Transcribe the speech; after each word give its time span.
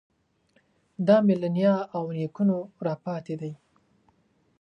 دا 1.07 1.17
مې 1.25 1.35
له 1.41 1.49
نیا 1.55 1.75
او 1.95 2.03
نیکونو 2.17 2.57
راپاتې 2.85 3.35
دی. 3.41 3.51